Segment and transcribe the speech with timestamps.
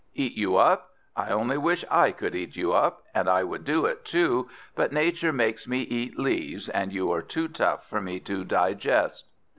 [0.15, 0.93] Eat you up?
[1.15, 4.91] I only wish I could eat you up, and I would do it too, but
[4.91, 9.27] nature makes me eat leaves, and you are too tough for me to digest."